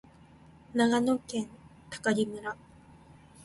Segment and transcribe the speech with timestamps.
[0.73, 1.47] 長野県
[1.91, 2.57] 喬木村